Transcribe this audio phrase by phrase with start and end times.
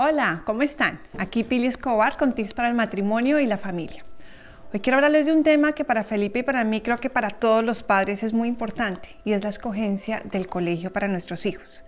[0.00, 1.00] Hola, ¿cómo están?
[1.18, 4.04] Aquí Pili Escobar con tips para el matrimonio y la familia.
[4.72, 7.30] Hoy quiero hablarles de un tema que para Felipe y para mí creo que para
[7.30, 11.82] todos los padres es muy importante y es la escogencia del colegio para nuestros hijos.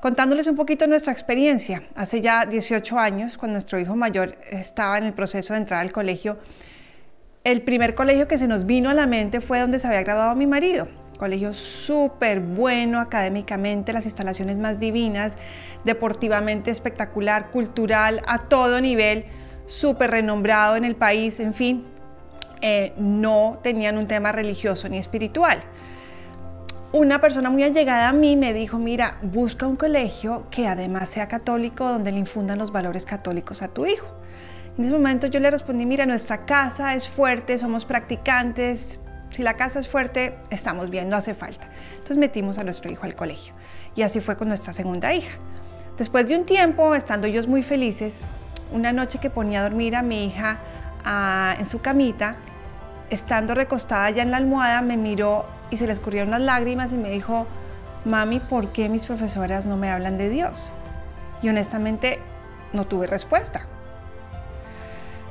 [0.00, 5.04] Contándoles un poquito nuestra experiencia, hace ya 18 años, cuando nuestro hijo mayor estaba en
[5.04, 6.38] el proceso de entrar al colegio,
[7.44, 10.34] el primer colegio que se nos vino a la mente fue donde se había graduado
[10.36, 10.88] mi marido,
[11.20, 15.36] colegio súper bueno académicamente, las instalaciones más divinas,
[15.84, 19.26] deportivamente espectacular, cultural, a todo nivel,
[19.66, 21.84] súper renombrado en el país, en fin,
[22.62, 25.60] eh, no tenían un tema religioso ni espiritual.
[26.92, 31.28] Una persona muy allegada a mí me dijo, mira, busca un colegio que además sea
[31.28, 34.08] católico, donde le infundan los valores católicos a tu hijo.
[34.78, 39.54] En ese momento yo le respondí, mira, nuestra casa es fuerte, somos practicantes, si la
[39.54, 41.66] casa es fuerte, estamos bien, no hace falta.
[41.92, 43.54] Entonces metimos a nuestro hijo al colegio.
[43.94, 45.38] Y así fue con nuestra segunda hija.
[45.98, 48.16] Después de un tiempo, estando ellos muy felices,
[48.72, 50.58] una noche que ponía a dormir a mi hija
[51.04, 52.36] ah, en su camita,
[53.10, 56.96] estando recostada ya en la almohada, me miró y se le escurrieron las lágrimas y
[56.96, 57.46] me dijo,
[58.04, 60.72] mami, ¿por qué mis profesoras no me hablan de Dios?
[61.42, 62.18] Y honestamente
[62.72, 63.66] no tuve respuesta.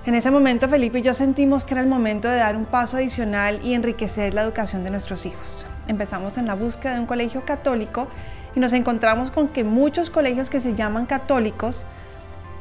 [0.06, 2.96] En ese momento Felipe y yo sentimos que era el momento de dar un paso
[2.96, 5.66] adicional y enriquecer la educación de nuestros hijos.
[5.88, 8.08] Empezamos en la búsqueda de un colegio católico
[8.56, 11.86] y nos encontramos con que muchos colegios que se llaman católicos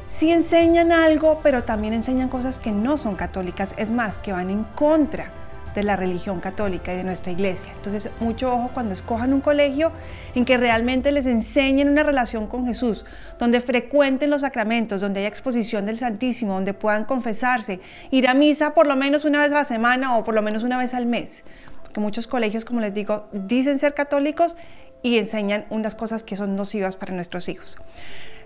[0.08, 4.50] sí enseñan algo, pero también enseñan cosas que no son católicas, es más, que van
[4.50, 5.30] en contra
[5.74, 7.70] de la religión católica y de nuestra iglesia.
[7.76, 9.92] Entonces, mucho ojo cuando escojan un colegio
[10.34, 13.04] en que realmente les enseñen una relación con Jesús,
[13.38, 17.80] donde frecuenten los sacramentos, donde haya exposición del Santísimo, donde puedan confesarse,
[18.10, 20.62] ir a misa por lo menos una vez a la semana o por lo menos
[20.62, 21.44] una vez al mes.
[21.82, 24.56] Porque muchos colegios, como les digo, dicen ser católicos
[25.02, 27.78] y enseñan unas cosas que son nocivas para nuestros hijos.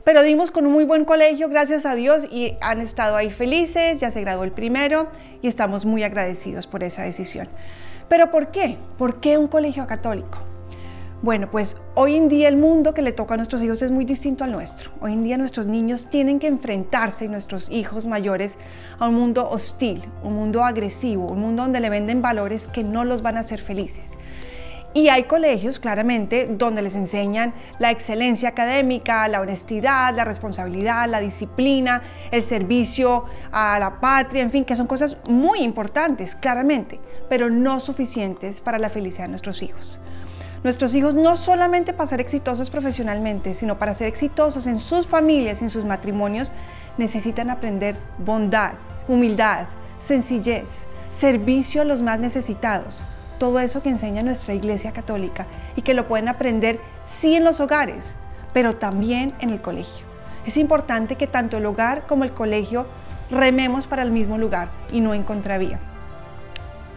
[0.05, 4.00] Pero dimos con un muy buen colegio, gracias a Dios, y han estado ahí felices,
[4.00, 5.09] ya se graduó el primero
[5.43, 7.49] y estamos muy agradecidos por esa decisión.
[8.09, 8.78] Pero ¿por qué?
[8.99, 10.38] ¿Por qué un colegio católico?
[11.22, 14.04] Bueno, pues hoy en día el mundo que le toca a nuestros hijos es muy
[14.04, 14.91] distinto al nuestro.
[15.00, 18.56] Hoy en día nuestros niños tienen que enfrentarse, nuestros hijos mayores,
[18.98, 23.04] a un mundo hostil, un mundo agresivo, un mundo donde le venden valores que no
[23.04, 24.19] los van a hacer felices.
[24.94, 31.20] Y hay colegios, claramente, donde les enseñan la excelencia académica, la honestidad, la responsabilidad, la
[31.20, 37.48] disciplina, el servicio a la patria, en fin, que son cosas muy importantes, claramente, pero
[37.48, 39.98] no suficientes para la felicidad de nuestros hijos.
[40.62, 45.62] Nuestros hijos no solamente para ser exitosos profesionalmente, sino para ser exitosos en sus familias,
[45.62, 46.53] en sus matrimonios,
[46.98, 48.74] necesitan aprender bondad,
[49.09, 49.69] humildad,
[50.06, 50.69] sencillez,
[51.19, 53.03] servicio a los más necesitados
[53.42, 56.78] todo eso que enseña nuestra Iglesia Católica y que lo pueden aprender
[57.19, 58.14] sí en los hogares,
[58.53, 60.06] pero también en el colegio.
[60.47, 62.86] Es importante que tanto el hogar como el colegio
[63.32, 65.80] rememos para el mismo lugar y no en contravía.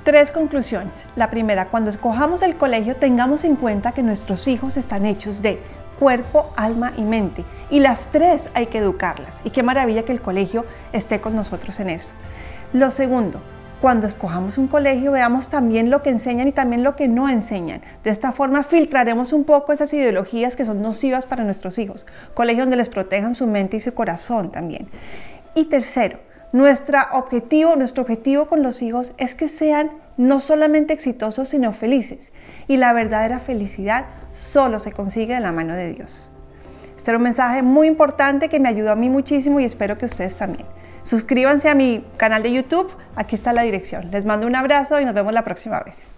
[0.03, 0.94] Tres conclusiones.
[1.16, 5.59] La primera, cuando escojamos el colegio tengamos en cuenta que nuestros hijos están hechos de
[5.97, 7.44] cuerpo, alma y mente.
[7.72, 9.41] Y las tres hay que educarlas.
[9.44, 10.63] Y qué maravilla que el colegio
[10.94, 12.13] esté con nosotros en eso.
[12.72, 13.41] Lo segundo,
[13.81, 17.81] cuando escojamos un colegio veamos también lo que enseñan y también lo que no enseñan.
[18.03, 22.06] De esta forma filtraremos un poco esas ideologías que son nocivas para nuestros hijos.
[22.34, 24.88] Colegio donde les protejan su mente y su corazón también.
[25.53, 26.19] Y tercero,
[26.52, 32.31] nuestro objetivo, nuestro objetivo con los hijos es que sean no solamente exitosos, sino felices.
[32.68, 36.31] Y la verdadera felicidad solo se consigue de la mano de Dios.
[36.96, 40.06] Este era un mensaje muy importante que me ayudó a mí muchísimo y espero que
[40.06, 40.66] ustedes también.
[41.06, 44.10] Suscríbanse a mi canal de YouTube, aquí está la dirección.
[44.10, 46.15] Les mando un abrazo y nos vemos la próxima vez.